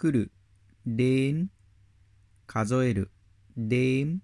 [0.00, 0.30] 来る、
[0.86, 1.48] レー、
[2.46, 3.10] 数える、
[3.56, 4.22] レーン、